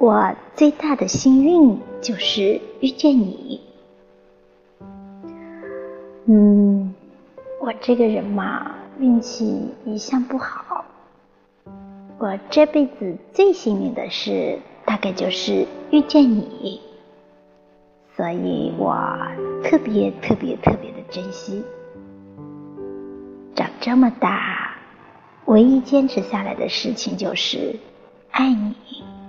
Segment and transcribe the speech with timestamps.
[0.00, 3.60] 我最大的幸运就是遇见你。
[6.24, 6.94] 嗯
[7.60, 10.86] 我这个人嘛运气一向不好。
[12.16, 16.80] 我这辈子最幸运的事大概就是遇见你。
[18.16, 18.96] 所以我
[19.62, 21.62] 特别特别特别的珍惜。
[23.54, 24.78] 长这么大
[25.44, 27.76] 唯一坚持下来的事情就是
[28.30, 29.19] 爱你。